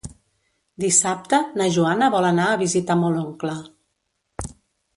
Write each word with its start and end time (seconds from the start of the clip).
Dissabte 0.83 1.39
na 1.61 1.67
Joana 1.75 2.09
vol 2.17 2.29
anar 2.31 2.49
a 2.53 2.57
visitar 2.63 2.99
mon 3.05 3.21
oncle. 3.27 3.57